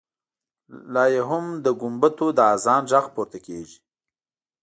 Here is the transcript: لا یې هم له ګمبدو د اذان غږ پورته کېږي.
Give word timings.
لا 0.93 1.03
یې 1.13 1.21
هم 1.29 1.45
له 1.63 1.71
ګمبدو 1.81 2.27
د 2.37 2.39
اذان 2.53 2.83
غږ 2.91 3.05
پورته 3.15 3.37
کېږي. 3.45 3.77